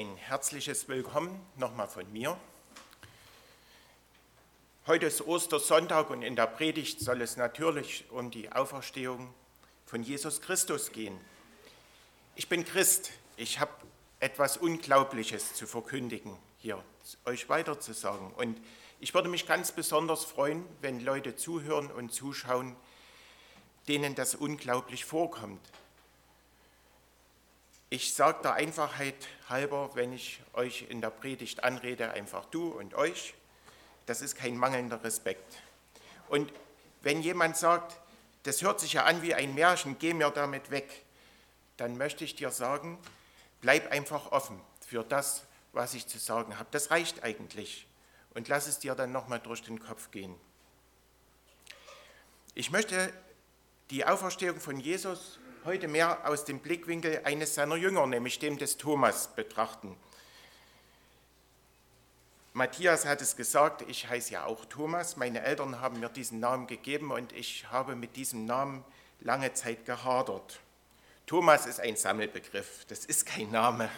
[0.00, 2.34] Ein herzliches Willkommen nochmal von mir.
[4.86, 9.28] Heute ist Ostersonntag und in der Predigt soll es natürlich um die Auferstehung
[9.84, 11.20] von Jesus Christus gehen.
[12.34, 13.72] Ich bin Christ, ich habe
[14.20, 16.82] etwas Unglaubliches zu verkündigen, hier
[17.26, 18.32] euch weiterzusagen.
[18.32, 18.58] Und
[19.00, 22.74] ich würde mich ganz besonders freuen, wenn Leute zuhören und zuschauen,
[23.86, 25.60] denen das unglaublich vorkommt.
[27.92, 29.16] Ich sage der Einfachheit
[29.48, 33.34] halber, wenn ich euch in der Predigt anrede, einfach du und euch.
[34.06, 35.58] Das ist kein mangelnder Respekt.
[36.28, 36.52] Und
[37.02, 37.98] wenn jemand sagt,
[38.44, 41.04] das hört sich ja an wie ein Märchen, geh mir damit weg,
[41.78, 42.96] dann möchte ich dir sagen,
[43.60, 46.68] bleib einfach offen für das, was ich zu sagen habe.
[46.70, 47.88] Das reicht eigentlich.
[48.34, 50.36] Und lass es dir dann nochmal durch den Kopf gehen.
[52.54, 53.12] Ich möchte
[53.90, 58.76] die Auferstehung von Jesus heute mehr aus dem Blickwinkel eines seiner Jünger, nämlich dem des
[58.76, 59.96] Thomas, betrachten.
[62.52, 65.16] Matthias hat es gesagt, ich heiße ja auch Thomas.
[65.16, 68.84] Meine Eltern haben mir diesen Namen gegeben und ich habe mit diesem Namen
[69.20, 70.60] lange Zeit gehadert.
[71.26, 73.88] Thomas ist ein Sammelbegriff, das ist kein Name.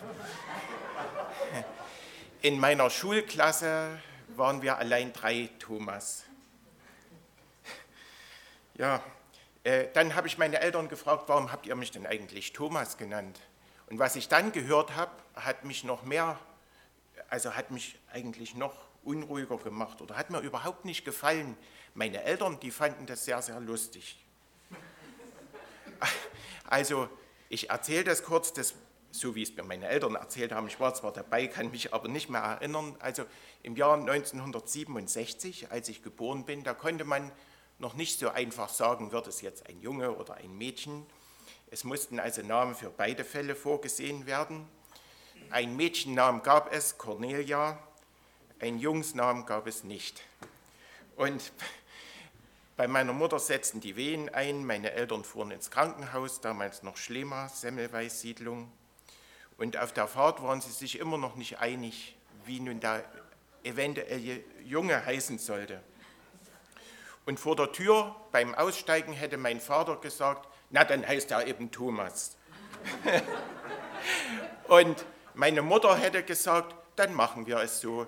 [2.43, 3.99] In meiner Schulklasse
[4.37, 6.25] waren wir allein drei Thomas.
[8.75, 9.03] Ja,
[9.65, 13.39] äh, dann habe ich meine Eltern gefragt, warum habt ihr mich denn eigentlich Thomas genannt?
[13.89, 16.39] Und was ich dann gehört habe, hat mich noch mehr,
[17.29, 18.75] also hat mich eigentlich noch
[19.05, 21.57] unruhiger gemacht oder hat mir überhaupt nicht gefallen.
[21.95, 24.25] Meine Eltern, die fanden das sehr, sehr lustig.
[26.65, 27.07] Also
[27.51, 28.75] ich erzähle das kurz, das,
[29.11, 30.69] so wie es mir meine Eltern erzählt haben.
[30.69, 32.97] Ich war zwar dabei, kann mich aber nicht mehr erinnern.
[32.99, 33.27] Also
[33.63, 37.31] im Jahr 1967, als ich geboren bin, da konnte man
[37.83, 41.05] noch nicht so einfach sagen, wird es jetzt ein Junge oder ein Mädchen.
[41.69, 44.69] Es mussten also Namen für beide Fälle vorgesehen werden.
[45.51, 47.77] Ein Mädchennamen gab es, Cornelia,
[48.61, 50.23] ein Jungsnamen gab es nicht.
[51.17, 51.53] Und
[52.77, 57.49] bei meiner Mutter setzten die Wehen ein, meine Eltern fuhren ins Krankenhaus, damals noch Schlema,
[57.49, 58.71] Semmelweis-Siedlung.
[59.59, 63.05] Und auf der Fahrt waren sie sich immer noch nicht einig, wie nun der
[63.65, 65.83] eventuelle Junge heißen sollte.
[67.25, 71.71] Und vor der Tür beim Aussteigen hätte mein Vater gesagt, na dann heißt er eben
[71.71, 72.37] Thomas.
[74.69, 78.07] Und meine Mutter hätte gesagt, dann machen wir es so.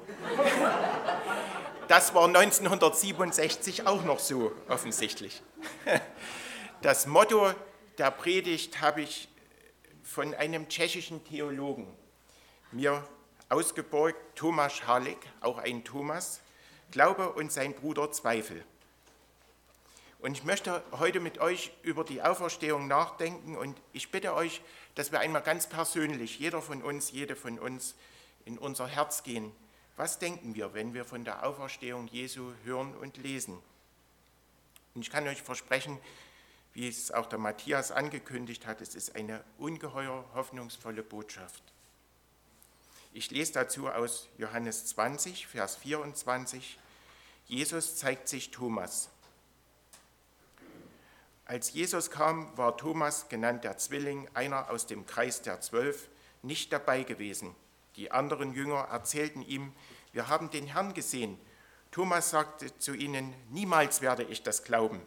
[1.88, 5.42] Das war 1967 auch noch so offensichtlich.
[6.82, 7.50] Das Motto
[7.96, 9.28] der Predigt habe ich
[10.02, 11.86] von einem tschechischen Theologen
[12.72, 13.08] mir
[13.48, 16.42] ausgeborgt, Thomas Harlik, auch ein Thomas,
[16.90, 18.66] Glaube und sein Bruder Zweifel.
[20.24, 24.62] Und ich möchte heute mit euch über die Auferstehung nachdenken und ich bitte euch,
[24.94, 27.94] dass wir einmal ganz persönlich, jeder von uns, jede von uns,
[28.46, 29.52] in unser Herz gehen.
[29.98, 33.58] Was denken wir, wenn wir von der Auferstehung Jesu hören und lesen?
[34.94, 35.98] Und ich kann euch versprechen,
[36.72, 41.62] wie es auch der Matthias angekündigt hat, es ist eine ungeheuer hoffnungsvolle Botschaft.
[43.12, 46.78] Ich lese dazu aus Johannes 20, Vers 24.
[47.46, 49.10] Jesus zeigt sich Thomas.
[51.46, 56.08] Als Jesus kam, war Thomas, genannt der Zwilling, einer aus dem Kreis der Zwölf,
[56.42, 57.54] nicht dabei gewesen.
[57.96, 59.72] Die anderen Jünger erzählten ihm,
[60.12, 61.38] wir haben den Herrn gesehen.
[61.90, 65.02] Thomas sagte zu ihnen, niemals werde ich das glauben.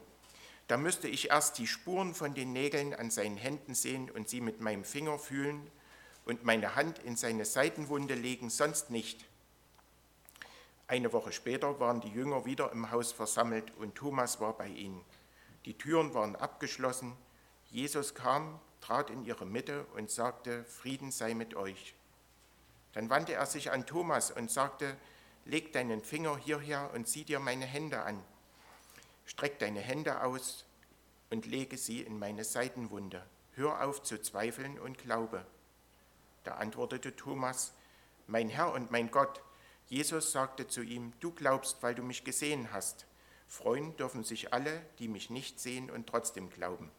[0.67, 4.41] Da müsste ich erst die Spuren von den Nägeln an seinen Händen sehen und sie
[4.41, 5.71] mit meinem Finger fühlen
[6.25, 9.25] und meine Hand in seine Seitenwunde legen, sonst nicht.
[10.87, 15.03] Eine Woche später waren die Jünger wieder im Haus versammelt und Thomas war bei ihnen.
[15.67, 17.11] Die Türen waren abgeschlossen.
[17.65, 21.93] Jesus kam, trat in ihre Mitte und sagte, Frieden sei mit euch.
[22.93, 24.95] Dann wandte er sich an Thomas und sagte,
[25.43, 28.23] leg deinen Finger hierher und sieh dir meine Hände an.
[29.25, 30.63] Streck deine Hände aus
[31.31, 33.21] und lege sie in meine Seitenwunde.
[33.51, 35.45] Hör auf zu zweifeln und glaube.
[36.45, 37.73] Da antwortete Thomas,
[38.25, 39.41] mein Herr und mein Gott.
[39.87, 43.05] Jesus sagte zu ihm, du glaubst, weil du mich gesehen hast.
[43.47, 46.91] Freuen dürfen sich alle, die mich nicht sehen und trotzdem glauben.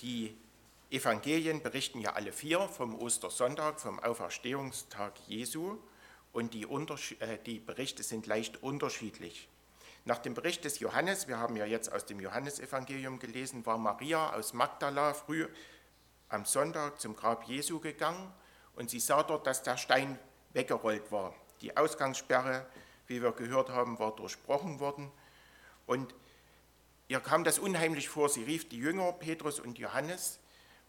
[0.00, 0.36] Die
[0.90, 5.78] Evangelien berichten ja alle vier vom Ostersonntag, vom Auferstehungstag Jesu
[6.32, 6.64] und die,
[7.20, 9.48] äh, die, Berichte sind leicht unterschiedlich.
[10.04, 14.32] Nach dem Bericht des Johannes, wir haben ja jetzt aus dem Johannesevangelium gelesen, war Maria
[14.32, 15.46] aus Magdala früh
[16.28, 18.32] am Sonntag zum Grab Jesu gegangen
[18.76, 20.18] und sie sah dort, dass der Stein
[20.54, 21.34] weggerollt war.
[21.60, 22.66] Die Ausgangssperre
[23.10, 25.10] wie wir gehört haben, war durchbrochen worden.
[25.86, 26.14] Und
[27.08, 28.28] ihr kam das unheimlich vor.
[28.28, 30.38] Sie rief die Jünger, Petrus und Johannes,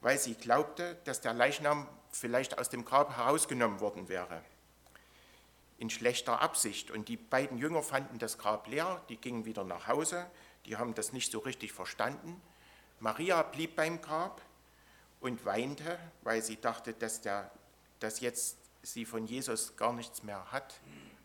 [0.01, 4.43] weil sie glaubte, dass der Leichnam vielleicht aus dem Grab herausgenommen worden wäre.
[5.79, 6.91] In schlechter Absicht.
[6.91, 10.29] Und die beiden Jünger fanden das Grab leer, die gingen wieder nach Hause,
[10.67, 12.39] die haben das nicht so richtig verstanden.
[12.99, 14.41] Maria blieb beim Grab
[15.21, 17.49] und weinte, weil sie dachte, dass, der,
[17.99, 20.79] dass jetzt sie von Jesus gar nichts mehr hat,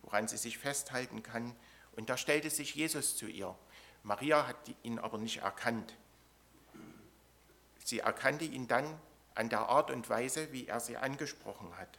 [0.06, 1.55] woran sie sich festhalten kann.
[1.97, 3.55] Und da stellte sich Jesus zu ihr.
[4.03, 5.94] Maria hat ihn aber nicht erkannt.
[7.85, 8.99] Sie erkannte ihn dann
[9.35, 11.99] an der Art und Weise, wie er sie angesprochen hat.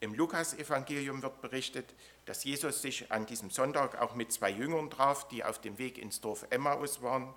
[0.00, 1.94] Im Lukasevangelium wird berichtet,
[2.24, 5.98] dass Jesus sich an diesem Sonntag auch mit zwei Jüngern traf, die auf dem Weg
[5.98, 7.34] ins Dorf Emmaus waren.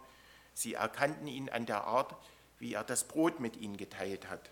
[0.53, 2.15] Sie erkannten ihn an der Art,
[2.59, 4.49] wie er das Brot mit ihnen geteilt hat.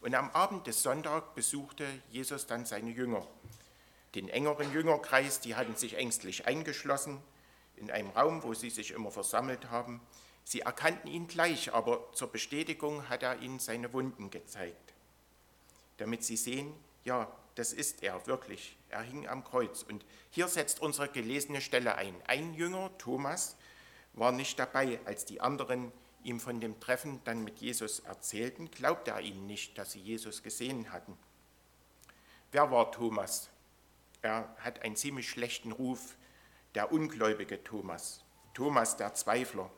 [0.00, 3.26] Und am Abend des Sonntags besuchte Jesus dann seine Jünger.
[4.14, 7.20] Den engeren Jüngerkreis, die hatten sich ängstlich eingeschlossen
[7.76, 10.00] in einem Raum, wo sie sich immer versammelt haben.
[10.44, 14.94] Sie erkannten ihn gleich, aber zur Bestätigung hat er ihnen seine Wunden gezeigt,
[15.98, 16.72] damit sie sehen,
[17.04, 18.76] ja, das ist er wirklich.
[18.88, 19.82] Er hing am Kreuz.
[19.82, 22.14] Und hier setzt unsere gelesene Stelle ein.
[22.26, 23.56] Ein Jünger, Thomas,
[24.14, 25.92] war nicht dabei, als die anderen
[26.24, 30.42] ihm von dem Treffen dann mit Jesus erzählten, glaubte er ihnen nicht, dass sie Jesus
[30.42, 31.16] gesehen hatten.
[32.52, 33.48] Wer war Thomas?
[34.22, 36.16] Er hat einen ziemlich schlechten Ruf,
[36.74, 38.24] der ungläubige Thomas,
[38.54, 39.70] Thomas der Zweifler.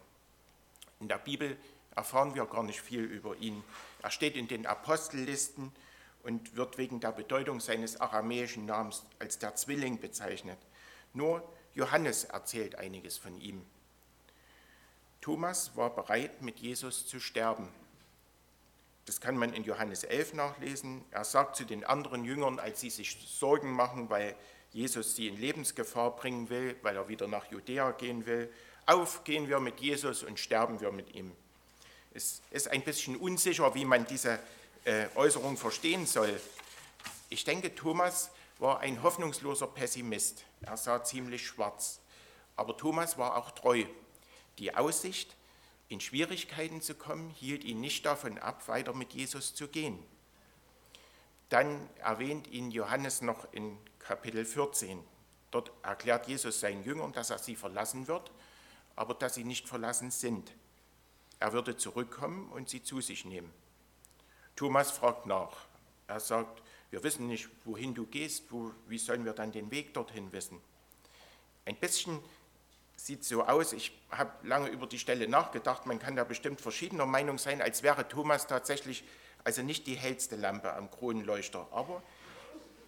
[1.00, 1.56] In der Bibel
[1.94, 3.62] erfahren wir gar nicht viel über ihn.
[4.02, 5.72] Er steht in den Apostellisten
[6.22, 10.58] und wird wegen der Bedeutung seines aramäischen Namens als der Zwilling bezeichnet.
[11.12, 13.64] Nur Johannes erzählt einiges von ihm.
[15.22, 17.68] Thomas war bereit, mit Jesus zu sterben.
[19.06, 21.04] Das kann man in Johannes 11 nachlesen.
[21.12, 24.34] Er sagt zu den anderen Jüngern, als sie sich Sorgen machen, weil
[24.72, 28.52] Jesus sie in Lebensgefahr bringen will, weil er wieder nach Judäa gehen will,
[28.86, 31.30] auf gehen wir mit Jesus und sterben wir mit ihm.
[32.14, 34.40] Es ist ein bisschen unsicher, wie man diese
[34.84, 36.40] äh, Äußerung verstehen soll.
[37.28, 40.44] Ich denke, Thomas war ein hoffnungsloser Pessimist.
[40.62, 42.00] Er sah ziemlich schwarz.
[42.56, 43.84] Aber Thomas war auch treu.
[44.58, 45.36] Die Aussicht,
[45.88, 49.98] in Schwierigkeiten zu kommen, hielt ihn nicht davon ab, weiter mit Jesus zu gehen.
[51.48, 55.02] Dann erwähnt ihn Johannes noch in Kapitel 14.
[55.50, 58.30] Dort erklärt Jesus seinen Jüngern, dass er sie verlassen wird,
[58.96, 60.52] aber dass sie nicht verlassen sind.
[61.40, 63.52] Er würde zurückkommen und sie zu sich nehmen.
[64.56, 65.66] Thomas fragt nach.
[66.06, 69.92] Er sagt, wir wissen nicht, wohin du gehst, wo, wie sollen wir dann den Weg
[69.94, 70.60] dorthin wissen?
[71.64, 72.18] Ein bisschen
[73.06, 77.06] sieht so aus, ich habe lange über die Stelle nachgedacht, man kann da bestimmt verschiedener
[77.06, 79.02] Meinung sein, als wäre Thomas tatsächlich
[79.42, 82.02] also nicht die hellste Lampe am Kronleuchter, aber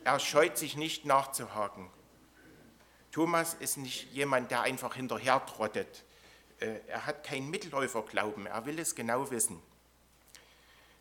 [0.05, 1.91] er scheut sich nicht nachzuhaken.
[3.11, 6.05] Thomas ist nicht jemand, der einfach hinterher trottet.
[6.61, 9.61] Äh, er hat keinen Mitläuferglauben, er will es genau wissen.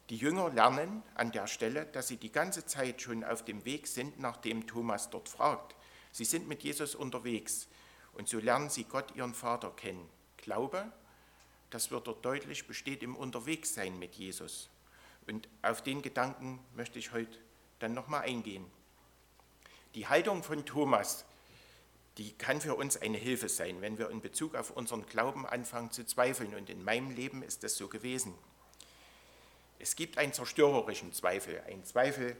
[0.09, 3.87] Die Jünger lernen an der Stelle, dass sie die ganze Zeit schon auf dem Weg
[3.87, 5.75] sind, nachdem Thomas dort fragt.
[6.11, 7.67] Sie sind mit Jesus unterwegs.
[8.13, 10.07] Und so lernen sie Gott, ihren Vater, kennen.
[10.37, 10.91] Glaube,
[11.69, 14.69] das wird dort deutlich, besteht im Unterwegssein mit Jesus.
[15.27, 17.39] Und auf den Gedanken möchte ich heute
[17.79, 18.65] dann nochmal eingehen.
[19.95, 21.25] Die Haltung von Thomas,
[22.17, 25.91] die kann für uns eine Hilfe sein, wenn wir in Bezug auf unseren Glauben anfangen
[25.91, 26.53] zu zweifeln.
[26.53, 28.33] Und in meinem Leben ist das so gewesen.
[29.79, 32.37] Es gibt einen zerstörerischen Zweifel, einen Zweifel,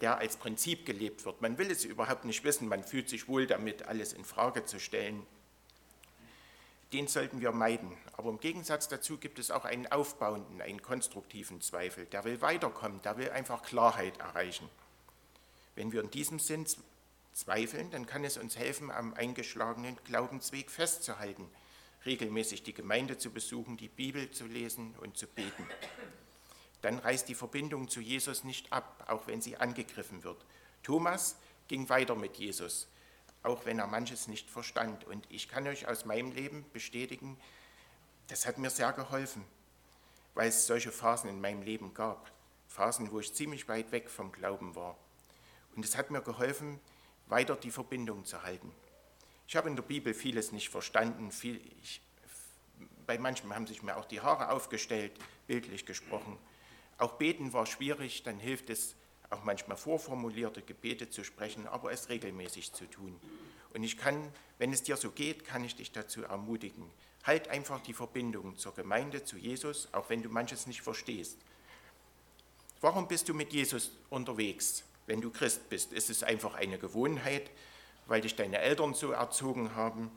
[0.00, 1.42] der als Prinzip gelebt wird.
[1.42, 4.78] Man will es überhaupt nicht wissen, man fühlt sich wohl damit, alles in Frage zu
[4.78, 5.26] stellen.
[6.92, 7.96] Den sollten wir meiden.
[8.16, 12.06] Aber im Gegensatz dazu gibt es auch einen aufbauenden, einen konstruktiven Zweifel.
[12.06, 14.68] Der will weiterkommen, der will einfach Klarheit erreichen.
[15.74, 16.66] Wenn wir in diesem Sinn
[17.32, 21.48] zweifeln, dann kann es uns helfen, am eingeschlagenen Glaubensweg festzuhalten,
[22.06, 25.66] regelmäßig die Gemeinde zu besuchen, die Bibel zu lesen und zu beten
[26.84, 30.44] dann reißt die Verbindung zu Jesus nicht ab, auch wenn sie angegriffen wird.
[30.82, 31.36] Thomas
[31.66, 32.88] ging weiter mit Jesus,
[33.42, 35.04] auch wenn er manches nicht verstand.
[35.04, 37.38] Und ich kann euch aus meinem Leben bestätigen,
[38.28, 39.44] das hat mir sehr geholfen,
[40.34, 42.30] weil es solche Phasen in meinem Leben gab.
[42.68, 44.98] Phasen, wo ich ziemlich weit weg vom Glauben war.
[45.76, 46.80] Und es hat mir geholfen,
[47.28, 48.72] weiter die Verbindung zu halten.
[49.48, 51.30] Ich habe in der Bibel vieles nicht verstanden.
[51.30, 52.02] Viel, ich,
[53.06, 55.12] bei manchen haben sich mir auch die Haare aufgestellt,
[55.46, 56.38] bildlich gesprochen.
[56.98, 58.94] Auch beten war schwierig, dann hilft es
[59.30, 63.18] auch manchmal vorformulierte Gebete zu sprechen, aber es regelmäßig zu tun.
[63.72, 66.84] Und ich kann, wenn es dir so geht, kann ich dich dazu ermutigen.
[67.24, 71.38] Halt einfach die Verbindung zur Gemeinde, zu Jesus, auch wenn du manches nicht verstehst.
[72.80, 75.92] Warum bist du mit Jesus unterwegs, wenn du Christ bist?
[75.92, 77.50] Ist es einfach eine Gewohnheit,
[78.06, 80.10] weil dich deine Eltern so erzogen haben?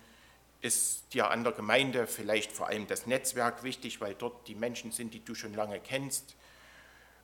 [0.62, 4.92] ist dir an der Gemeinde vielleicht vor allem das Netzwerk wichtig, weil dort die Menschen
[4.92, 6.36] sind, die du schon lange kennst,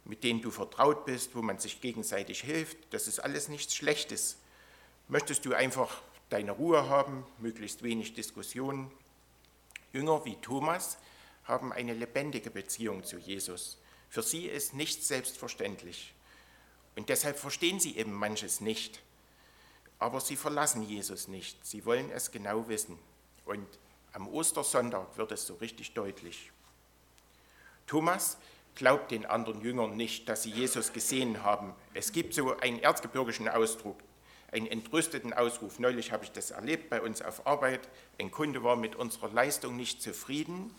[0.05, 2.77] mit denen du vertraut bist, wo man sich gegenseitig hilft.
[2.91, 4.37] Das ist alles nichts Schlechtes.
[5.07, 8.91] Möchtest du einfach deine Ruhe haben, möglichst wenig Diskussionen?
[9.93, 10.97] Jünger wie Thomas
[11.45, 13.77] haben eine lebendige Beziehung zu Jesus.
[14.09, 16.13] Für sie ist nichts selbstverständlich.
[16.95, 19.01] Und deshalb verstehen sie eben manches nicht.
[19.99, 21.65] Aber sie verlassen Jesus nicht.
[21.65, 22.97] Sie wollen es genau wissen.
[23.45, 23.67] Und
[24.13, 26.51] am Ostersonntag wird es so richtig deutlich.
[27.87, 28.37] Thomas
[28.75, 31.73] glaubt den anderen Jüngern nicht, dass sie Jesus gesehen haben.
[31.93, 33.97] Es gibt so einen erzgebirgischen Ausdruck,
[34.51, 35.79] einen entrüsteten Ausruf.
[35.79, 37.87] Neulich habe ich das erlebt bei uns auf Arbeit.
[38.19, 40.73] Ein Kunde war mit unserer Leistung nicht zufrieden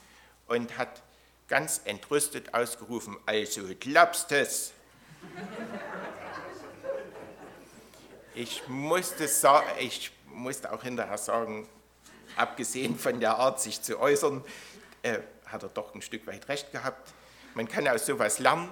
[0.46, 1.02] und hat
[1.48, 4.72] ganz entrüstet ausgerufen, also glaubst es.
[8.34, 9.28] Ich musste,
[9.78, 11.68] ich musste auch hinterher sagen,
[12.36, 14.44] abgesehen von der Art, sich zu äußern,
[15.02, 17.12] äh, hat er doch ein Stück weit recht gehabt.
[17.54, 18.68] Man kann aus sowas lernen.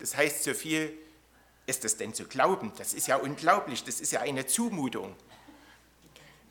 [0.00, 0.96] Das heißt so viel,
[1.66, 2.72] ist das denn zu glauben?
[2.78, 5.14] Das ist ja unglaublich, das ist ja eine Zumutung.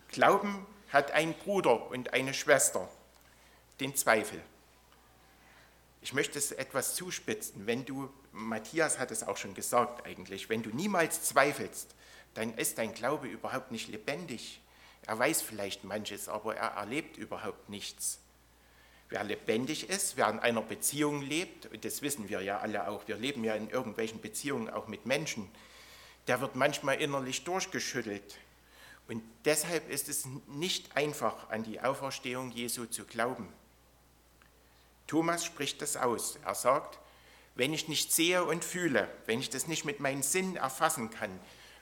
[0.10, 2.90] Glauben hat ein Bruder und eine Schwester,
[3.80, 4.42] den Zweifel.
[6.02, 7.68] Ich möchte es etwas zuspitzen.
[7.68, 11.96] Wenn du, Matthias hat es auch schon gesagt eigentlich, wenn du niemals zweifelst,
[12.34, 14.62] dann ist dein Glaube überhaupt nicht lebendig.
[15.06, 18.20] Er weiß vielleicht manches, aber er erlebt überhaupt nichts.
[19.10, 23.08] Wer lebendig ist, wer in einer Beziehung lebt, und das wissen wir ja alle auch,
[23.08, 25.50] wir leben ja in irgendwelchen Beziehungen auch mit Menschen,
[26.28, 28.38] der wird manchmal innerlich durchgeschüttelt.
[29.08, 33.48] Und deshalb ist es nicht einfach, an die Auferstehung Jesu zu glauben.
[35.08, 36.38] Thomas spricht das aus.
[36.44, 37.00] Er sagt,
[37.56, 41.40] wenn ich nicht sehe und fühle, wenn ich das nicht mit meinen Sinnen erfassen kann,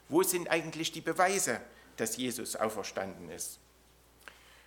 [0.08, 1.60] wo sind eigentlich die Beweise,
[1.98, 3.60] dass Jesus auferstanden ist?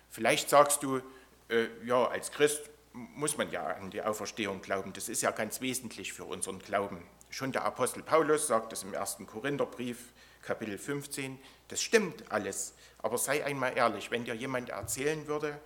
[0.09, 1.01] Vielleicht sagst du,
[1.49, 4.93] äh, ja, als Christ muss man ja an die Auferstehung glauben.
[4.93, 7.03] Das ist ja ganz wesentlich für unseren Glauben.
[7.29, 11.39] Schon der Apostel Paulus sagt es im ersten Korintherbrief, Kapitel 15.
[11.67, 12.73] Das stimmt alles.
[12.99, 15.59] Aber sei einmal ehrlich, wenn dir jemand erzählen würde,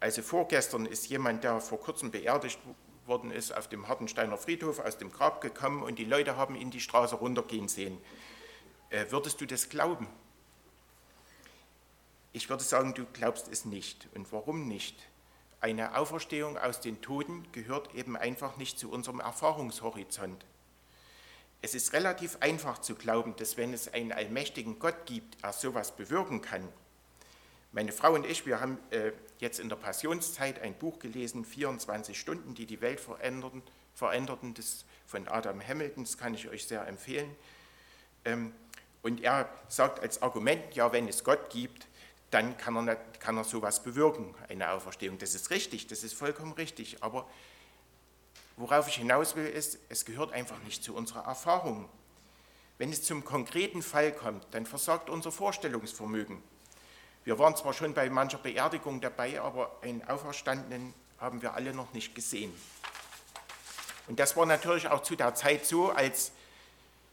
[0.00, 2.58] also vorgestern ist jemand, der vor kurzem beerdigt
[3.06, 6.70] worden ist, auf dem Hartensteiner Friedhof aus dem Grab gekommen und die Leute haben ihn
[6.70, 7.98] die Straße runtergehen sehen.
[8.90, 10.08] Äh, würdest du das glauben?
[12.32, 14.08] Ich würde sagen, du glaubst es nicht.
[14.14, 14.96] Und warum nicht?
[15.60, 20.44] Eine Auferstehung aus den Toten gehört eben einfach nicht zu unserem Erfahrungshorizont.
[21.60, 25.94] Es ist relativ einfach zu glauben, dass wenn es einen allmächtigen Gott gibt, er sowas
[25.94, 26.66] bewirken kann.
[27.70, 32.18] Meine Frau und ich, wir haben äh, jetzt in der Passionszeit ein Buch gelesen, 24
[32.18, 33.62] Stunden, die die Welt veränderten,
[33.94, 37.34] veränderten das von Adam Hamilton, das kann ich euch sehr empfehlen.
[38.24, 38.52] Ähm,
[39.02, 41.86] und er sagt als Argument, ja, wenn es Gott gibt,
[42.32, 45.18] dann kann er, kann er sowas bewirken, eine Auferstehung.
[45.18, 47.02] Das ist richtig, das ist vollkommen richtig.
[47.02, 47.28] Aber
[48.56, 51.88] worauf ich hinaus will, ist, es gehört einfach nicht zu unserer Erfahrung.
[52.78, 56.42] Wenn es zum konkreten Fall kommt, dann versagt unser Vorstellungsvermögen.
[57.24, 61.92] Wir waren zwar schon bei mancher Beerdigung dabei, aber einen Auferstandenen haben wir alle noch
[61.92, 62.52] nicht gesehen.
[64.08, 66.32] Und das war natürlich auch zu der Zeit so, als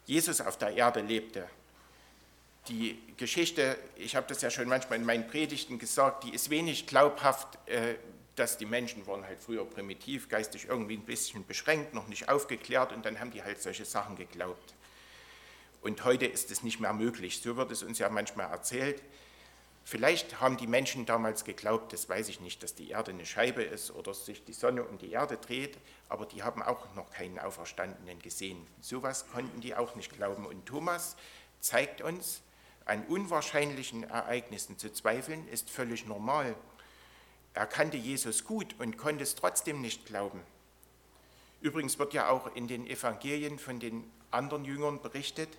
[0.05, 1.47] Jesus auf der Erde lebte
[2.69, 6.88] die Geschichte, ich habe das ja schon manchmal in meinen Predigten gesagt, die ist wenig
[6.88, 7.95] glaubhaft, äh,
[8.35, 12.93] dass die Menschen waren halt früher primitiv, geistig irgendwie ein bisschen beschränkt, noch nicht aufgeklärt
[12.93, 14.75] und dann haben die halt solche Sachen geglaubt.
[15.81, 19.01] Und heute ist es nicht mehr möglich, so wird es uns ja manchmal erzählt.
[19.83, 23.63] Vielleicht haben die Menschen damals geglaubt, das weiß ich nicht, dass die Erde eine Scheibe
[23.63, 25.77] ist oder sich die Sonne um die Erde dreht,
[26.09, 28.65] aber die haben auch noch keinen Auferstandenen gesehen.
[28.81, 30.45] Sowas konnten die auch nicht glauben.
[30.45, 31.15] Und Thomas
[31.59, 32.41] zeigt uns,
[32.89, 36.55] an unwahrscheinlichen Ereignissen zu zweifeln, ist völlig normal.
[37.53, 40.41] Er kannte Jesus gut und konnte es trotzdem nicht glauben.
[41.62, 45.50] Übrigens wird ja auch in den Evangelien von den anderen Jüngern berichtet,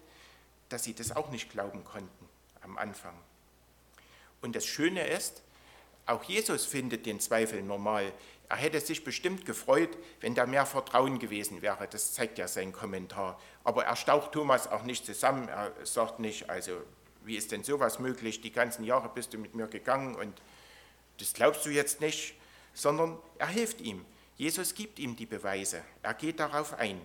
[0.70, 2.28] dass sie das auch nicht glauben konnten
[2.62, 3.14] am Anfang.
[4.42, 5.42] Und das Schöne ist,
[6.06, 8.12] auch Jesus findet den Zweifel normal.
[8.48, 11.86] Er hätte sich bestimmt gefreut, wenn da mehr Vertrauen gewesen wäre.
[11.86, 13.38] Das zeigt ja sein Kommentar.
[13.62, 15.48] Aber er staucht Thomas auch nicht zusammen.
[15.48, 16.80] Er sagt nicht, also
[17.24, 18.40] wie ist denn sowas möglich?
[18.40, 20.40] Die ganzen Jahre bist du mit mir gegangen und
[21.18, 22.34] das glaubst du jetzt nicht,
[22.72, 24.04] sondern er hilft ihm.
[24.36, 25.82] Jesus gibt ihm die Beweise.
[26.02, 27.00] Er geht darauf ein.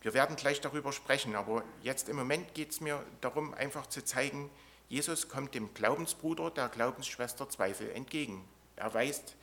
[0.00, 4.04] Wir werden gleich darüber sprechen, aber jetzt im Moment geht es mir darum, einfach zu
[4.04, 4.50] zeigen,
[4.88, 8.44] Jesus kommt dem Glaubensbruder, der Glaubensschwester Zweifel entgegen.
[8.76, 9.34] Er weist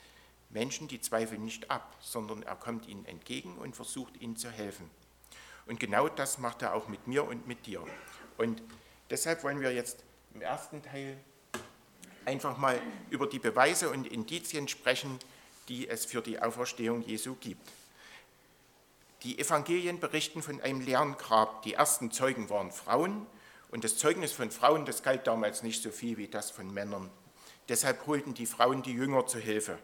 [0.50, 4.88] Menschen die Zweifel nicht ab, sondern er kommt ihnen entgegen und versucht ihnen zu helfen.
[5.66, 7.82] Und genau das macht er auch mit mir und mit dir.
[8.36, 8.62] Und
[9.12, 9.98] Deshalb wollen wir jetzt
[10.32, 11.18] im ersten Teil
[12.24, 15.18] einfach mal über die Beweise und Indizien sprechen,
[15.68, 17.68] die es für die Auferstehung Jesu gibt.
[19.22, 21.60] Die Evangelien berichten von einem leeren Grab.
[21.60, 23.26] Die ersten Zeugen waren Frauen
[23.70, 27.10] und das Zeugnis von Frauen, das galt damals nicht so viel wie das von Männern.
[27.68, 29.78] Deshalb holten die Frauen die Jünger zu Hilfe.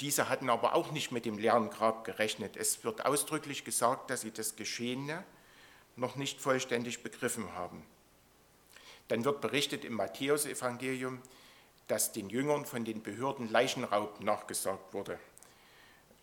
[0.00, 2.56] Diese hatten aber auch nicht mit dem leeren Grab gerechnet.
[2.56, 5.24] Es wird ausdrücklich gesagt, dass sie das Geschehene
[5.96, 7.84] noch nicht vollständig begriffen haben.
[9.08, 11.20] Dann wird berichtet im Matthäusevangelium,
[11.88, 15.18] dass den Jüngern von den Behörden Leichenraub nachgesagt wurde.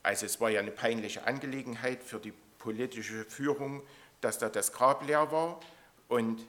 [0.04, 3.84] Also es war ja eine peinliche Angelegenheit für die politische Führung,
[4.22, 5.60] dass da das Grab leer war
[6.08, 6.46] und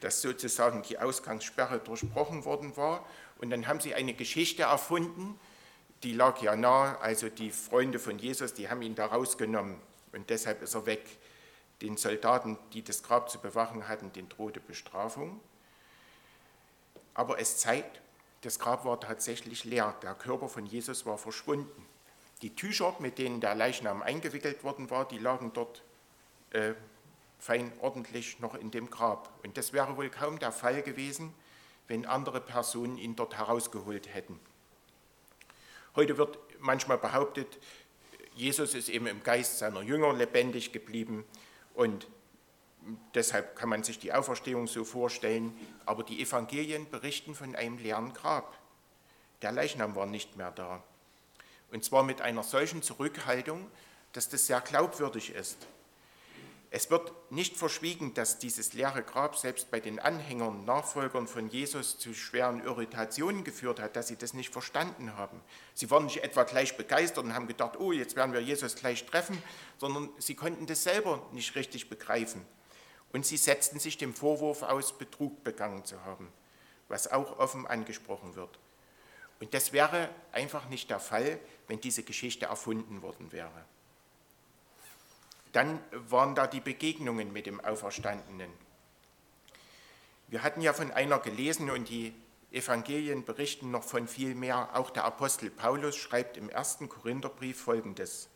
[0.00, 3.06] dass sozusagen die Ausgangssperre durchbrochen worden war.
[3.38, 5.38] Und dann haben sie eine Geschichte erfunden,
[6.02, 9.76] die lag ja nah, also die Freunde von Jesus, die haben ihn da rausgenommen
[10.12, 11.04] und deshalb ist er weg.
[11.82, 15.40] Den Soldaten, die das Grab zu bewachen hatten, den drohte Bestrafung.
[17.14, 18.00] Aber es zeigt,
[18.42, 21.86] das Grab war tatsächlich leer, der Körper von Jesus war verschwunden.
[22.42, 25.82] Die Tücher, mit denen der Leichnam eingewickelt worden war, die lagen dort
[26.50, 26.74] äh,
[27.38, 29.30] fein ordentlich noch in dem Grab.
[29.44, 31.34] Und das wäre wohl kaum der Fall gewesen,
[31.88, 34.38] wenn andere Personen ihn dort herausgeholt hätten.
[35.96, 37.58] Heute wird manchmal behauptet,
[38.34, 41.24] Jesus ist eben im Geist seiner Jünger lebendig geblieben
[41.74, 42.06] und
[43.14, 45.56] deshalb kann man sich die Auferstehung so vorstellen.
[45.86, 48.56] Aber die Evangelien berichten von einem leeren Grab.
[49.42, 50.82] Der Leichnam war nicht mehr da.
[51.72, 53.70] Und zwar mit einer solchen Zurückhaltung,
[54.12, 55.56] dass das sehr glaubwürdig ist.
[56.72, 61.98] Es wird nicht verschwiegen, dass dieses leere Grab selbst bei den Anhängern, Nachfolgern von Jesus
[61.98, 65.40] zu schweren Irritationen geführt hat, dass sie das nicht verstanden haben.
[65.74, 69.04] Sie waren nicht etwa gleich begeistert und haben gedacht, oh, jetzt werden wir Jesus gleich
[69.04, 69.42] treffen,
[69.78, 72.46] sondern sie konnten das selber nicht richtig begreifen.
[73.12, 76.28] Und sie setzten sich dem Vorwurf aus, Betrug begangen zu haben,
[76.86, 78.60] was auch offen angesprochen wird.
[79.40, 83.64] Und das wäre einfach nicht der Fall, wenn diese Geschichte erfunden worden wäre.
[85.52, 88.50] Dann waren da die Begegnungen mit dem Auferstandenen.
[90.28, 92.14] Wir hatten ja von einer gelesen und die
[92.52, 94.70] Evangelien berichten noch von viel mehr.
[94.74, 98.28] Auch der Apostel Paulus schreibt im ersten Korintherbrief folgendes.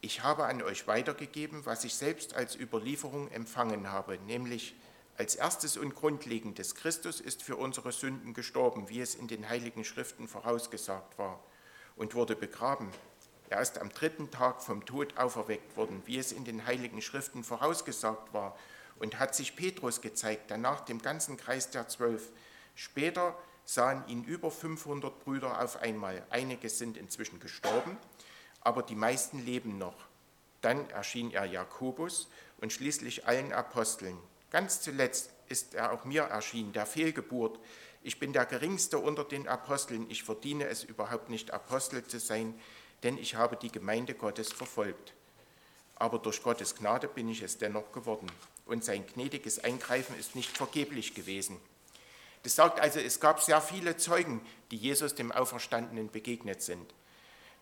[0.00, 4.74] Ich habe an euch weitergegeben, was ich selbst als Überlieferung empfangen habe, nämlich
[5.18, 9.84] als erstes und grundlegendes, Christus ist für unsere Sünden gestorben, wie es in den heiligen
[9.84, 11.44] Schriften vorausgesagt war,
[11.96, 12.90] und wurde begraben
[13.50, 17.42] er ist am dritten Tag vom Tod auferweckt worden, wie es in den heiligen Schriften
[17.42, 18.56] vorausgesagt war,
[19.00, 22.30] und hat sich Petrus gezeigt, danach dem ganzen Kreis der Zwölf.
[22.76, 26.24] Später sahen ihn über 500 Brüder auf einmal.
[26.30, 27.96] Einige sind inzwischen gestorben,
[28.60, 29.96] aber die meisten leben noch.
[30.60, 34.16] Dann erschien er Jakobus und schließlich allen Aposteln.
[34.50, 37.58] Ganz zuletzt ist er auch mir erschienen, der Fehlgeburt.
[38.02, 40.08] Ich bin der geringste unter den Aposteln.
[40.08, 42.54] Ich verdiene es überhaupt nicht, Apostel zu sein
[43.02, 45.14] denn ich habe die Gemeinde Gottes verfolgt.
[45.96, 48.26] Aber durch Gottes Gnade bin ich es dennoch geworden.
[48.64, 51.60] Und sein gnädiges Eingreifen ist nicht vergeblich gewesen.
[52.42, 56.94] Das sagt also, es gab sehr viele Zeugen, die Jesus dem Auferstandenen begegnet sind.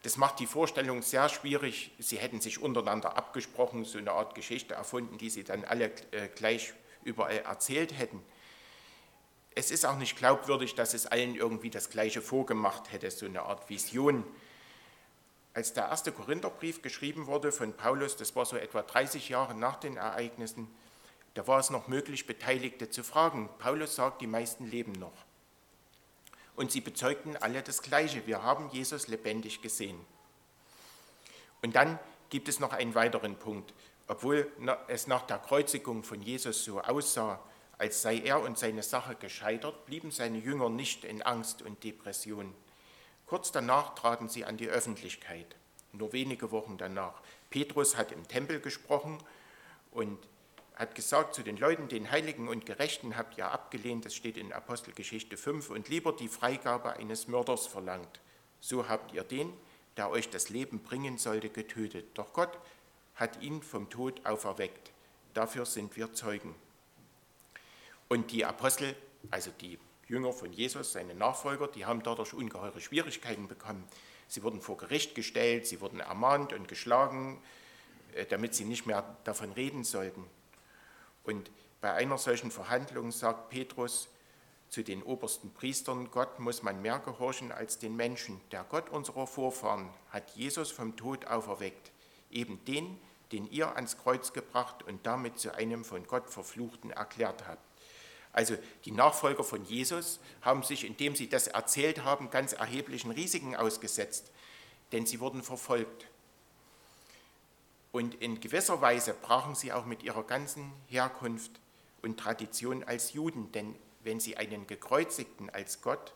[0.03, 1.91] Das macht die Vorstellung sehr schwierig.
[1.99, 6.29] Sie hätten sich untereinander abgesprochen, so eine Art Geschichte erfunden, die sie dann alle äh,
[6.35, 6.73] gleich
[7.03, 8.23] überall erzählt hätten.
[9.57, 13.43] Es ist auch nicht glaubwürdig, dass es allen irgendwie das Gleiche vorgemacht hätte, so eine
[13.43, 14.23] Art Vision
[15.59, 19.75] als der erste Korintherbrief geschrieben wurde von Paulus, das war so etwa 30 Jahre nach
[19.75, 20.69] den Ereignissen,
[21.35, 23.49] da war es noch möglich, Beteiligte zu fragen.
[23.59, 25.25] Paulus sagt, die meisten leben noch.
[26.55, 29.99] Und sie bezeugten alle das Gleiche, wir haben Jesus lebendig gesehen.
[31.61, 31.99] Und dann
[32.31, 33.75] gibt es noch einen weiteren Punkt.
[34.07, 34.53] Obwohl
[34.87, 37.43] es nach der Kreuzigung von Jesus so aussah,
[37.79, 42.55] als sei er und seine Sache gescheitert, blieben seine Jünger nicht in Angst und Depression.
[43.29, 45.57] Kurz danach traten sie an die Öffentlichkeit,
[45.93, 47.21] nur wenige Wochen danach.
[47.51, 49.19] Petrus hat im Tempel gesprochen
[49.91, 50.19] und
[50.75, 54.53] hat gesagt zu den Leuten, den Heiligen und Gerechten habt ihr abgelehnt, das steht in
[54.53, 58.21] Apostelgeschichte 5, und lieber die Freigabe eines Mörders verlangt.
[58.61, 59.53] So habt ihr den,
[59.99, 62.07] der euch das Leben bringen sollte, getötet.
[62.15, 62.57] Doch Gott
[63.15, 64.93] hat ihn vom Tod auferweckt.
[65.35, 66.55] Dafür sind wir Zeugen.
[68.09, 68.97] Und die Apostel,
[69.31, 73.87] also die Jünger von Jesus, seine Nachfolger, die haben dadurch ungeheure Schwierigkeiten bekommen.
[74.27, 77.41] Sie wurden vor Gericht gestellt, sie wurden ermahnt und geschlagen,
[78.15, 80.25] äh, damit sie nicht mehr davon reden sollten.
[81.25, 84.09] Und bei einer solchen Verhandlung sagt Petrus
[84.69, 88.41] zu den obersten Priestern, Gott muss man mehr gehorchen als den Menschen.
[88.51, 91.93] Der Gott unserer Vorfahren hat Jesus vom Tod auferweckt,
[92.31, 92.99] eben den,
[93.33, 97.68] den ihr ans Kreuz gebracht und damit zu einem von Gott verfluchten erklärt habt.
[98.33, 103.57] Also die Nachfolger von Jesus haben sich, indem sie das erzählt haben, ganz erheblichen Risiken
[103.57, 104.31] ausgesetzt,
[104.93, 106.07] denn sie wurden verfolgt.
[107.91, 111.53] Und in gewisser Weise brachen sie auch mit ihrer ganzen Herkunft
[112.03, 116.13] und Tradition als Juden, denn wenn sie einen Gekreuzigten als Gott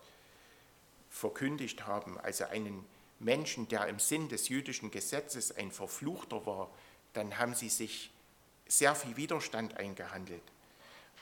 [1.11, 2.85] verkündigt haben, also einen
[3.19, 6.71] Menschen, der im Sinn des jüdischen Gesetzes ein Verfluchter war,
[7.13, 8.11] dann haben sie sich
[8.67, 10.43] sehr viel Widerstand eingehandelt.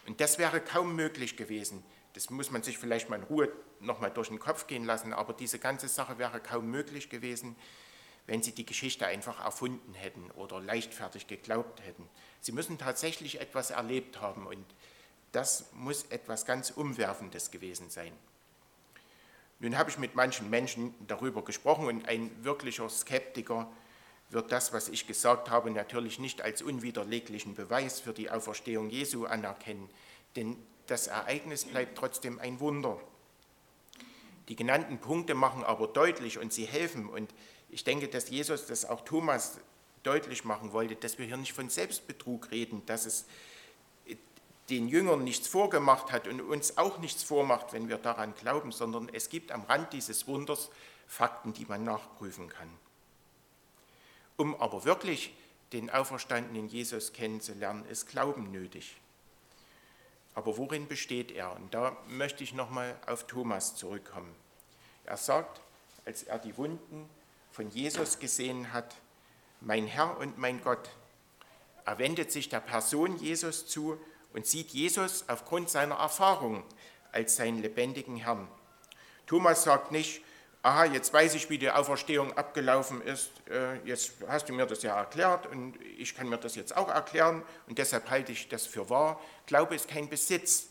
[0.06, 1.84] Und das wäre kaum möglich gewesen.
[2.14, 5.32] Das muss man sich vielleicht mal in Ruhe nochmal durch den Kopf gehen lassen, aber
[5.32, 7.56] diese ganze Sache wäre kaum möglich gewesen,
[8.26, 12.08] wenn sie die Geschichte einfach erfunden hätten oder leichtfertig geglaubt hätten.
[12.40, 14.64] Sie müssen tatsächlich etwas erlebt haben und
[15.32, 18.12] das muss etwas ganz Umwerfendes gewesen sein.
[19.60, 23.70] Nun habe ich mit manchen Menschen darüber gesprochen und ein wirklicher Skeptiker
[24.30, 29.26] wird das, was ich gesagt habe, natürlich nicht als unwiderleglichen Beweis für die Auferstehung Jesu
[29.26, 29.88] anerkennen,
[30.36, 33.00] denn das Ereignis bleibt trotzdem ein Wunder.
[34.48, 37.32] Die genannten Punkte machen aber deutlich und sie helfen und
[37.68, 39.58] ich denke, dass Jesus das auch Thomas
[40.02, 43.26] deutlich machen wollte, dass wir hier nicht von Selbstbetrug reden, dass es
[44.70, 49.08] den Jüngern nichts vorgemacht hat und uns auch nichts vormacht, wenn wir daran glauben, sondern
[49.12, 50.70] es gibt am Rand dieses Wunders
[51.06, 52.68] Fakten, die man nachprüfen kann.
[54.40, 55.35] Um aber wirklich
[55.74, 58.98] den auferstandenen Jesus kennenzulernen, ist Glauben nötig.
[60.35, 61.55] Aber worin besteht er?
[61.55, 64.35] Und da möchte ich nochmal auf Thomas zurückkommen.
[65.05, 65.61] Er sagt,
[66.07, 67.07] als er die Wunden
[67.53, 68.94] von Jesus gesehen hat,
[69.61, 70.88] mein Herr und mein Gott.
[71.85, 74.00] Er wendet sich der Person Jesus zu
[74.33, 76.64] und sieht Jesus aufgrund seiner Erfahrung
[77.12, 78.48] als seinen lebendigen Herrn.
[79.26, 80.22] Thomas sagt nicht,
[80.62, 84.83] aha, jetzt weiß ich, wie die Auferstehung abgelaufen ist, äh, jetzt hast du mir das
[84.83, 88.66] ja erklärt und ich kann mir das jetzt auch erklären und deshalb halte ich das
[88.66, 89.20] für wahr.
[89.46, 90.66] Glaube ist kein Besitz,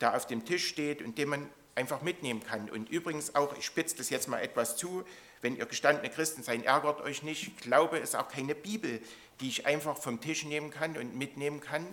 [0.00, 2.68] der auf dem Tisch steht und den man einfach mitnehmen kann.
[2.68, 5.04] Und übrigens auch, ich spitze das jetzt mal etwas zu,
[5.40, 7.60] wenn ihr gestandene Christen seid, ärgert euch nicht.
[7.62, 9.00] Glaube ist auch keine Bibel,
[9.40, 11.86] die ich einfach vom Tisch nehmen kann und mitnehmen kann,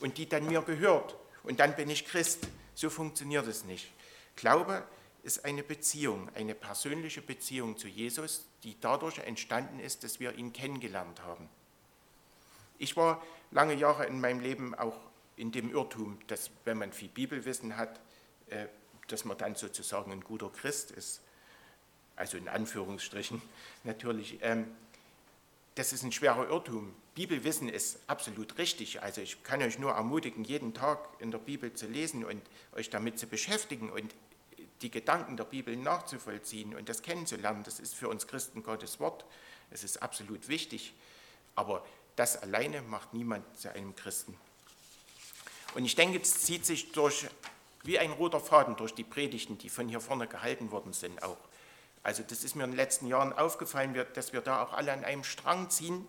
[0.00, 1.16] und die dann mir gehört.
[1.42, 2.46] Und dann bin ich Christ.
[2.74, 3.92] So funktioniert es nicht.
[4.36, 4.97] Glaube ist
[5.36, 11.22] eine Beziehung, eine persönliche Beziehung zu Jesus, die dadurch entstanden ist, dass wir ihn kennengelernt
[11.22, 11.48] haben.
[12.78, 14.98] Ich war lange Jahre in meinem Leben auch
[15.36, 18.00] in dem Irrtum, dass wenn man viel Bibelwissen hat,
[18.48, 18.66] äh,
[19.08, 21.20] dass man dann sozusagen ein guter Christ ist.
[22.16, 23.40] Also in Anführungsstrichen
[23.84, 24.38] natürlich.
[24.42, 24.66] Ähm,
[25.74, 26.94] das ist ein schwerer Irrtum.
[27.14, 29.02] Bibelwissen ist absolut richtig.
[29.02, 32.90] Also ich kann euch nur ermutigen, jeden Tag in der Bibel zu lesen und euch
[32.90, 34.14] damit zu beschäftigen und
[34.82, 37.62] die Gedanken der Bibel nachzuvollziehen und das kennenzulernen.
[37.64, 39.24] Das ist für uns Christen Gottes Wort.
[39.70, 40.94] Es ist absolut wichtig.
[41.54, 41.84] Aber
[42.16, 44.38] das alleine macht niemand zu einem Christen.
[45.74, 47.26] Und ich denke, es zieht sich durch,
[47.82, 51.38] wie ein roter Faden durch die Predigten, die von hier vorne gehalten worden sind, auch.
[52.02, 55.04] Also das ist mir in den letzten Jahren aufgefallen, dass wir da auch alle an
[55.04, 56.08] einem Strang ziehen.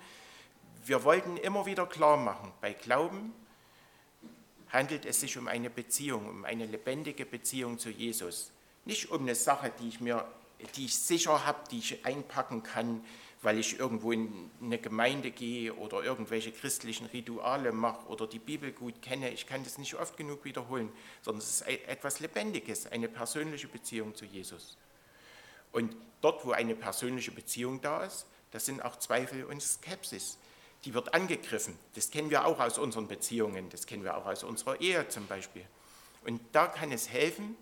[0.86, 3.34] Wir wollten immer wieder klar machen, bei Glauben
[4.70, 8.52] handelt es sich um eine Beziehung, um eine lebendige Beziehung zu Jesus.
[8.86, 10.26] Nicht um eine Sache, die ich mir,
[10.76, 13.04] die ich sicher habe, die ich einpacken kann,
[13.42, 18.72] weil ich irgendwo in eine Gemeinde gehe oder irgendwelche christlichen Rituale mache oder die Bibel
[18.72, 19.30] gut kenne.
[19.32, 24.14] Ich kann das nicht oft genug wiederholen, sondern es ist etwas Lebendiges, eine persönliche Beziehung
[24.14, 24.78] zu Jesus.
[25.72, 30.38] Und dort, wo eine persönliche Beziehung da ist, das sind auch Zweifel und Skepsis.
[30.86, 31.78] Die wird angegriffen.
[31.96, 35.28] Das kennen wir auch aus unseren Beziehungen, das kennen wir auch aus unserer Ehe zum
[35.28, 35.66] Beispiel.
[36.26, 37.56] Und da kann es helfen,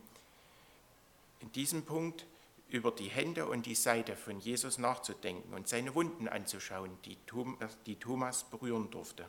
[1.39, 2.25] in diesem Punkt
[2.69, 8.43] über die Hände und die Seite von Jesus nachzudenken und seine Wunden anzuschauen, die Thomas
[8.43, 9.25] berühren durfte.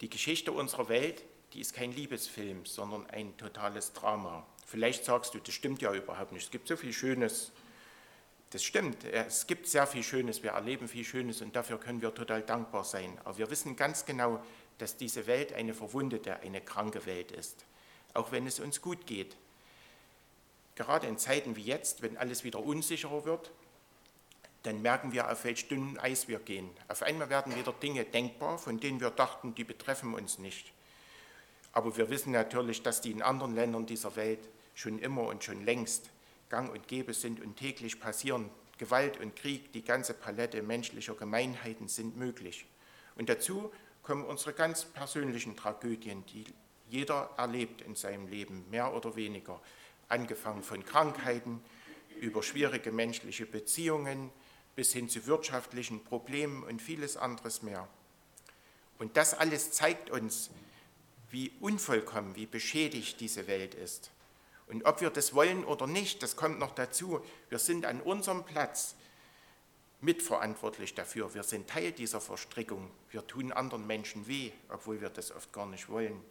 [0.00, 4.46] Die Geschichte unserer Welt, die ist kein Liebesfilm, sondern ein totales Drama.
[4.66, 6.44] Vielleicht sagst du, das stimmt ja überhaupt nicht.
[6.44, 7.52] Es gibt so viel Schönes.
[8.50, 12.14] Das stimmt, es gibt sehr viel Schönes, wir erleben viel Schönes und dafür können wir
[12.14, 13.18] total dankbar sein.
[13.24, 14.42] Aber wir wissen ganz genau,
[14.78, 17.66] dass diese Welt eine verwundete, eine kranke Welt ist,
[18.14, 19.36] auch wenn es uns gut geht.
[20.74, 23.50] Gerade in Zeiten wie jetzt, wenn alles wieder unsicherer wird,
[24.62, 26.68] dann merken wir, auf welch dünnen Eis wir gehen.
[26.88, 30.72] Auf einmal werden wieder Dinge denkbar, von denen wir dachten, die betreffen uns nicht.
[31.72, 34.40] Aber wir wissen natürlich, dass die in anderen Ländern dieser Welt
[34.74, 36.10] schon immer und schon längst
[36.48, 38.50] gang und gäbe sind und täglich passieren.
[38.78, 42.66] Gewalt und Krieg, die ganze Palette menschlicher Gemeinheiten sind möglich.
[43.16, 46.44] Und dazu kommen unsere ganz persönlichen Tragödien, die
[46.90, 49.60] jeder erlebt in seinem Leben, mehr oder weniger.
[50.08, 51.62] Angefangen von Krankheiten,
[52.20, 54.30] über schwierige menschliche Beziehungen
[54.74, 57.88] bis hin zu wirtschaftlichen Problemen und vieles anderes mehr.
[58.98, 60.50] Und das alles zeigt uns,
[61.30, 64.10] wie unvollkommen, wie beschädigt diese Welt ist.
[64.66, 67.20] Und ob wir das wollen oder nicht, das kommt noch dazu.
[67.48, 68.94] Wir sind an unserem Platz
[70.00, 71.34] mitverantwortlich dafür.
[71.34, 72.90] Wir sind Teil dieser Verstrickung.
[73.10, 76.22] Wir tun anderen Menschen weh, obwohl wir das oft gar nicht wollen.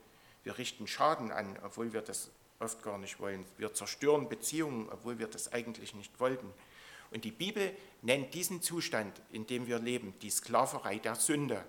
[0.48, 3.44] Wir richten Schaden an, obwohl wir das oft gar nicht wollen.
[3.58, 6.50] Wir zerstören Beziehungen, obwohl wir das eigentlich nicht wollten.
[7.12, 11.66] Und die Bibel nennt diesen Zustand, in dem wir leben, die Sklaverei der Sünde.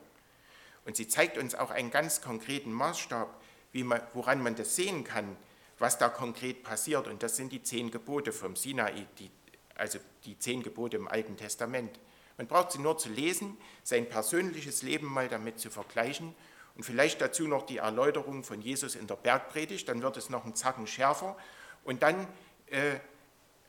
[0.84, 5.36] Und sie zeigt uns auch einen ganz konkreten Maßstab, man, woran man das sehen kann,
[5.80, 7.08] was da konkret passiert.
[7.08, 9.28] Und das sind die zehn Gebote vom Sinai, die,
[9.74, 11.98] also die zehn Gebote im Alten Testament.
[12.36, 16.32] Man braucht sie nur zu lesen, sein persönliches Leben mal damit zu vergleichen
[16.78, 20.44] und vielleicht dazu noch die Erläuterung von Jesus in der Bergpredigt, dann wird es noch
[20.44, 21.36] einen Zacken schärfer.
[21.82, 22.28] Und dann
[22.68, 23.00] äh,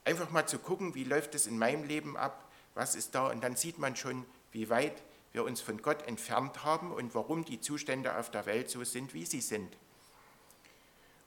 [0.05, 3.27] einfach mal zu gucken, wie läuft es in meinem Leben ab, was ist da.
[3.29, 5.01] Und dann sieht man schon, wie weit
[5.33, 9.15] wir uns von Gott entfernt haben und warum die Zustände auf der Welt so sind,
[9.15, 9.75] wie sie sind.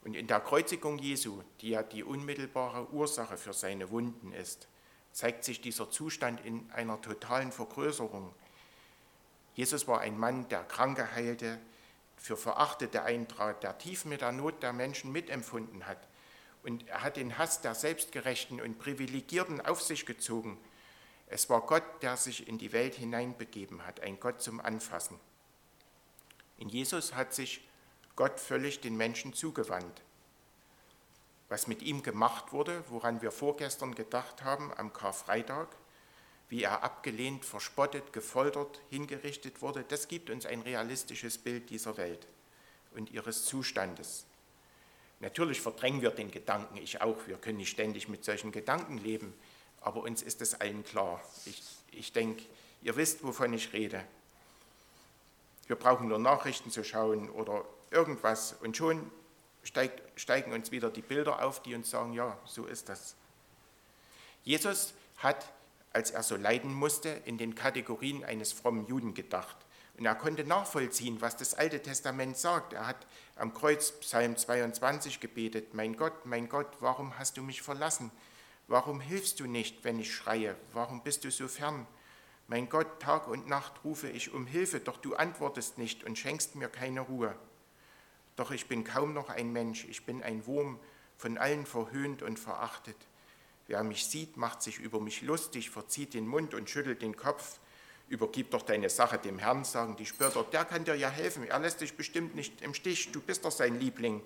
[0.04, 4.68] Und in der Kreuzigung Jesu, die ja die unmittelbare Ursache für seine Wunden ist,
[5.10, 8.32] zeigt sich dieser Zustand in einer totalen Vergrößerung.
[9.56, 11.58] Jesus war ein Mann, der Kranke heilte,
[12.22, 15.98] für Verachtete eintrat, der tief mit der Not der Menschen mitempfunden hat.
[16.62, 20.56] Und er hat den Hass der Selbstgerechten und Privilegierten auf sich gezogen.
[21.26, 25.18] Es war Gott, der sich in die Welt hineinbegeben hat, ein Gott zum Anfassen.
[26.58, 27.66] In Jesus hat sich
[28.14, 30.02] Gott völlig den Menschen zugewandt.
[31.48, 35.66] Was mit ihm gemacht wurde, woran wir vorgestern gedacht haben am Karfreitag,
[36.52, 42.26] wie er abgelehnt, verspottet, gefoltert, hingerichtet wurde, das gibt uns ein realistisches Bild dieser Welt
[42.94, 44.26] und ihres Zustandes.
[45.20, 49.32] Natürlich verdrängen wir den Gedanken, ich auch, wir können nicht ständig mit solchen Gedanken leben,
[49.80, 51.22] aber uns ist es allen klar.
[51.46, 52.42] Ich, ich denke,
[52.82, 54.04] ihr wisst, wovon ich rede.
[55.68, 59.10] Wir brauchen nur Nachrichten zu schauen oder irgendwas und schon
[59.62, 63.14] steigt, steigen uns wieder die Bilder auf, die uns sagen, ja, so ist das.
[64.44, 65.50] Jesus hat,
[65.92, 69.56] als er so leiden musste, in den Kategorien eines frommen Juden gedacht.
[69.98, 72.72] Und er konnte nachvollziehen, was das Alte Testament sagt.
[72.72, 77.62] Er hat am Kreuz Psalm 22 gebetet, mein Gott, mein Gott, warum hast du mich
[77.62, 78.10] verlassen?
[78.68, 80.56] Warum hilfst du nicht, wenn ich schreie?
[80.72, 81.86] Warum bist du so fern?
[82.48, 86.54] Mein Gott, Tag und Nacht rufe ich um Hilfe, doch du antwortest nicht und schenkst
[86.54, 87.34] mir keine Ruhe.
[88.36, 90.78] Doch ich bin kaum noch ein Mensch, ich bin ein Wurm,
[91.16, 92.96] von allen verhöhnt und verachtet.
[93.66, 97.58] Wer mich sieht, macht sich über mich lustig, verzieht den Mund und schüttelt den Kopf.
[98.08, 100.44] Übergib doch deine Sache dem Herrn, sagen die Spötter.
[100.44, 103.52] Der kann dir ja helfen, er lässt dich bestimmt nicht im Stich, du bist doch
[103.52, 104.20] sein Liebling.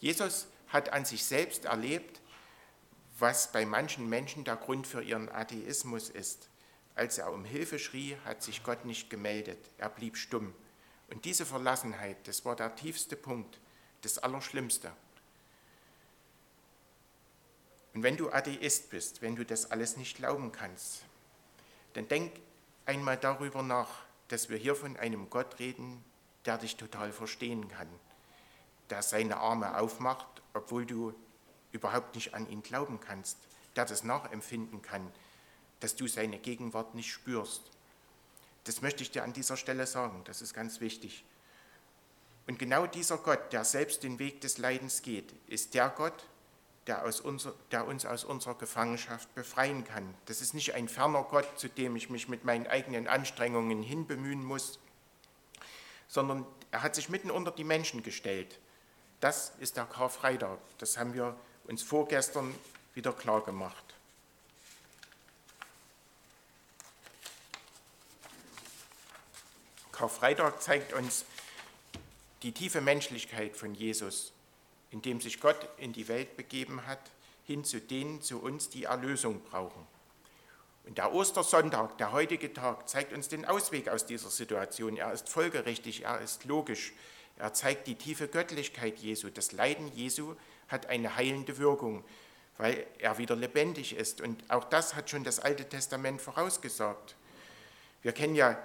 [0.00, 2.20] Jesus hat an sich selbst erlebt,
[3.18, 6.48] was bei manchen Menschen der Grund für ihren Atheismus ist.
[6.94, 10.54] Als er um Hilfe schrie, hat sich Gott nicht gemeldet, er blieb stumm.
[11.10, 13.60] Und diese Verlassenheit, das war der tiefste Punkt,
[14.02, 14.92] das Allerschlimmste.
[17.96, 21.00] Und wenn du Atheist bist, wenn du das alles nicht glauben kannst,
[21.94, 22.30] dann denk
[22.84, 23.88] einmal darüber nach,
[24.28, 26.04] dass wir hier von einem Gott reden,
[26.44, 27.88] der dich total verstehen kann,
[28.90, 31.14] der seine Arme aufmacht, obwohl du
[31.72, 33.38] überhaupt nicht an ihn glauben kannst,
[33.76, 35.10] der das nachempfinden kann,
[35.80, 37.62] dass du seine Gegenwart nicht spürst.
[38.64, 41.24] Das möchte ich dir an dieser Stelle sagen, das ist ganz wichtig.
[42.46, 46.26] Und genau dieser Gott, der selbst den Weg des Leidens geht, ist der Gott,
[46.86, 50.14] der, unser, der, uns aus unserer Gefangenschaft befreien kann.
[50.26, 54.44] Das ist nicht ein ferner Gott, zu dem ich mich mit meinen eigenen Anstrengungen hinbemühen
[54.44, 54.78] muss,
[56.08, 58.58] sondern er hat sich mitten unter die Menschen gestellt.
[59.20, 60.58] Das ist der Karfreitag.
[60.78, 62.54] Das haben wir uns vorgestern
[62.94, 63.82] wieder klar gemacht.
[69.90, 71.24] Karfreitag zeigt uns
[72.42, 74.32] die tiefe Menschlichkeit von Jesus,
[74.96, 77.10] in dem sich Gott in die Welt begeben hat,
[77.44, 79.86] hin zu denen zu uns, die Erlösung brauchen.
[80.86, 84.96] Und der Ostersonntag, der heutige Tag, zeigt uns den Ausweg aus dieser Situation.
[84.96, 86.94] Er ist folgerichtig, er ist logisch.
[87.36, 89.28] Er zeigt die tiefe Göttlichkeit Jesu.
[89.28, 90.34] Das Leiden Jesu
[90.68, 92.02] hat eine heilende Wirkung,
[92.56, 94.22] weil er wieder lebendig ist.
[94.22, 97.16] Und auch das hat schon das Alte Testament vorausgesagt.
[98.00, 98.58] Wir kennen ja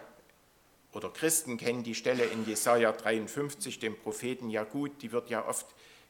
[0.94, 5.46] oder Christen kennen die Stelle in Jesaja 53, dem Propheten, ja gut, die wird ja
[5.46, 5.66] oft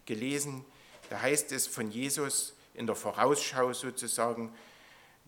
[0.05, 0.65] gelesen.
[1.09, 4.53] Da heißt es von Jesus in der Vorausschau sozusagen,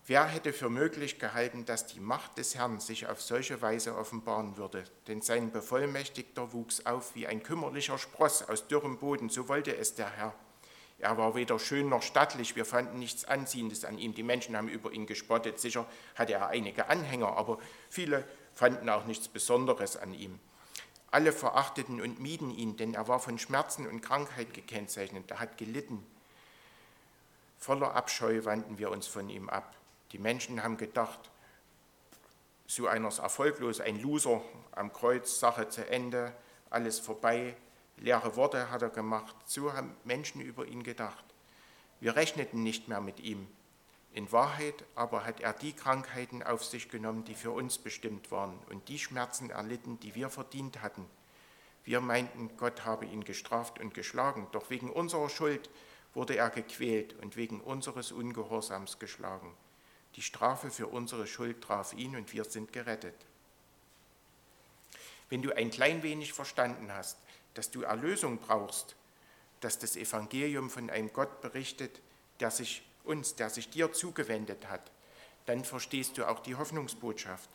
[0.06, 4.56] wer hätte für möglich gehalten, dass die Macht des Herrn sich auf solche Weise offenbaren
[4.56, 4.84] würde?
[5.08, 9.94] Denn sein Bevollmächtigter wuchs auf wie ein kümmerlicher Spross aus dürrem Boden, so wollte es
[9.94, 10.34] der Herr.
[10.98, 14.14] Er war weder schön noch stattlich, wir fanden nichts Anziehendes an ihm.
[14.14, 15.58] Die Menschen haben über ihn gespottet.
[15.58, 17.58] Sicher hatte er einige Anhänger, aber
[17.90, 20.38] viele fanden auch nichts Besonderes an ihm.
[21.14, 25.30] Alle verachteten und mieden ihn, denn er war von Schmerzen und Krankheit gekennzeichnet.
[25.30, 26.04] Er hat gelitten.
[27.56, 29.76] Voller Abscheu wandten wir uns von ihm ab.
[30.10, 31.20] Die Menschen haben gedacht,
[32.66, 36.32] so einer ist erfolglos, ein Loser am Kreuz, Sache zu Ende,
[36.68, 37.56] alles vorbei,
[37.98, 39.36] leere Worte hat er gemacht.
[39.46, 41.24] So haben Menschen über ihn gedacht.
[42.00, 43.46] Wir rechneten nicht mehr mit ihm.
[44.14, 48.56] In Wahrheit aber hat er die Krankheiten auf sich genommen, die für uns bestimmt waren
[48.70, 51.04] und die Schmerzen erlitten, die wir verdient hatten.
[51.84, 55.68] Wir meinten, Gott habe ihn gestraft und geschlagen, doch wegen unserer Schuld
[56.14, 59.52] wurde er gequält und wegen unseres Ungehorsams geschlagen.
[60.14, 63.16] Die Strafe für unsere Schuld traf ihn und wir sind gerettet.
[65.28, 67.18] Wenn du ein klein wenig verstanden hast,
[67.54, 68.94] dass du Erlösung brauchst,
[69.60, 72.00] dass das Evangelium von einem Gott berichtet,
[72.38, 74.90] der sich uns, der sich dir zugewendet hat,
[75.46, 77.48] dann verstehst du auch die Hoffnungsbotschaft,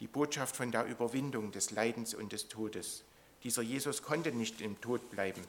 [0.00, 3.04] die Botschaft von der Überwindung des Leidens und des Todes.
[3.42, 5.42] Dieser Jesus konnte nicht im Tod bleiben.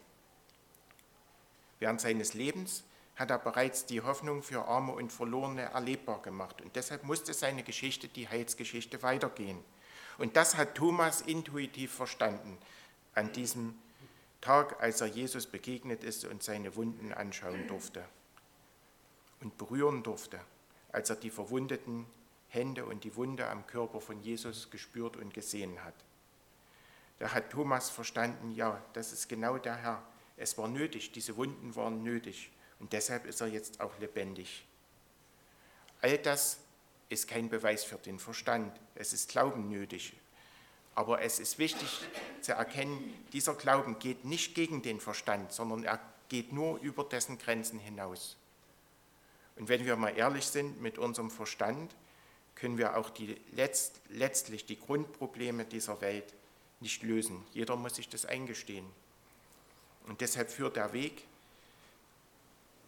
[1.79, 2.83] Während seines Lebens
[3.15, 6.61] hat er bereits die Hoffnung für Arme und Verlorene erlebbar gemacht.
[6.61, 9.59] Und deshalb musste seine Geschichte, die Heilsgeschichte, weitergehen.
[10.17, 12.57] Und das hat Thomas intuitiv verstanden
[13.13, 13.75] an diesem
[14.39, 18.05] Tag, als er Jesus begegnet ist und seine Wunden anschauen durfte
[19.41, 20.39] und berühren durfte,
[20.91, 22.05] als er die verwundeten
[22.49, 25.93] Hände und die Wunde am Körper von Jesus gespürt und gesehen hat.
[27.19, 30.03] Da hat Thomas verstanden, ja, das ist genau der Herr.
[30.37, 32.51] Es war nötig, diese Wunden waren nötig.
[32.79, 34.65] Und deshalb ist er jetzt auch lebendig.
[36.01, 36.59] All das
[37.09, 38.79] ist kein Beweis für den Verstand.
[38.93, 40.13] Es ist Glauben nötig.
[40.93, 42.01] Aber es ist wichtig
[42.41, 47.37] zu erkennen, dieser Glauben geht nicht gegen den Verstand, sondern er geht nur über dessen
[47.37, 48.36] Grenzen hinaus.
[49.57, 51.95] Und wenn wir mal ehrlich sind mit unserem Verstand,
[52.55, 56.33] können wir auch die letzt, letztlich die Grundprobleme dieser Welt
[56.79, 57.43] nicht lösen.
[57.53, 58.85] Jeder muss sich das eingestehen.
[60.07, 61.23] Und deshalb führt der Weg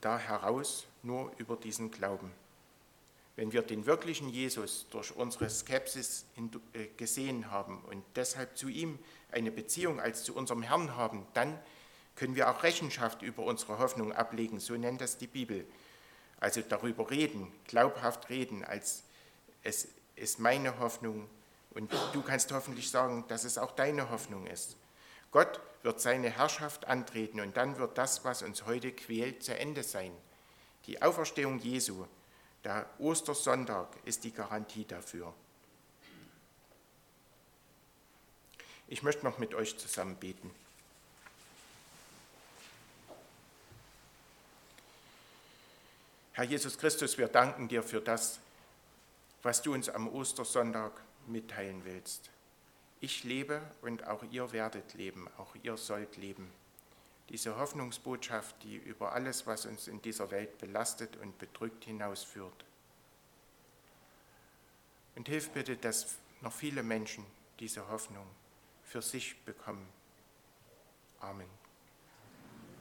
[0.01, 2.31] da heraus nur über diesen Glauben.
[3.35, 6.25] Wenn wir den wirklichen Jesus durch unsere Skepsis
[6.73, 8.99] äh, gesehen haben und deshalb zu ihm
[9.31, 11.57] eine Beziehung als zu unserem Herrn haben, dann
[12.15, 15.65] können wir auch Rechenschaft über unsere Hoffnung ablegen, so nennt das die Bibel.
[16.39, 19.03] Also darüber reden, glaubhaft reden, als
[19.63, 21.29] es ist meine Hoffnung
[21.71, 24.77] und du kannst hoffentlich sagen, dass es auch deine Hoffnung ist.
[25.31, 29.83] Gott wird seine Herrschaft antreten und dann wird das, was uns heute quält, zu Ende
[29.83, 30.11] sein.
[30.87, 32.05] Die Auferstehung Jesu,
[32.63, 35.33] der Ostersonntag, ist die Garantie dafür.
[38.87, 40.51] Ich möchte noch mit euch zusammen beten.
[46.33, 48.39] Herr Jesus Christus, wir danken dir für das,
[49.41, 50.91] was du uns am Ostersonntag
[51.27, 52.29] mitteilen willst.
[53.01, 56.51] Ich lebe und auch ihr werdet leben, auch ihr sollt leben.
[57.29, 62.65] Diese Hoffnungsbotschaft, die über alles, was uns in dieser Welt belastet und bedrückt, hinausführt.
[65.15, 67.25] Und hilf bitte, dass noch viele Menschen
[67.59, 68.25] diese Hoffnung
[68.83, 69.87] für sich bekommen.
[71.19, 71.58] Amen.